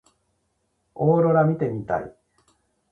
[0.95, 2.11] オーロラ見てみたい。